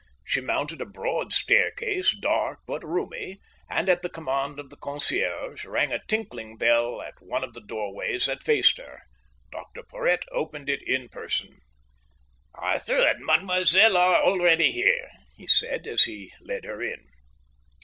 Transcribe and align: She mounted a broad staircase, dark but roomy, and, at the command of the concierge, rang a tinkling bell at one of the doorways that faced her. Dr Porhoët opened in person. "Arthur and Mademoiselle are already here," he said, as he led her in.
She 0.25 0.41
mounted 0.41 0.81
a 0.81 0.87
broad 0.87 1.31
staircase, 1.31 2.17
dark 2.19 2.61
but 2.65 2.83
roomy, 2.83 3.37
and, 3.69 3.87
at 3.87 4.01
the 4.01 4.09
command 4.09 4.57
of 4.57 4.71
the 4.71 4.75
concierge, 4.77 5.63
rang 5.63 5.91
a 5.93 6.01
tinkling 6.07 6.57
bell 6.57 7.03
at 7.03 7.21
one 7.21 7.43
of 7.43 7.53
the 7.53 7.61
doorways 7.61 8.25
that 8.25 8.41
faced 8.41 8.79
her. 8.79 9.03
Dr 9.51 9.83
Porhoët 9.83 10.23
opened 10.31 10.71
in 10.71 11.07
person. 11.09 11.59
"Arthur 12.55 13.07
and 13.07 13.23
Mademoiselle 13.23 13.95
are 13.95 14.23
already 14.23 14.71
here," 14.71 15.07
he 15.37 15.45
said, 15.45 15.85
as 15.85 16.05
he 16.05 16.31
led 16.41 16.65
her 16.65 16.81
in. 16.81 17.05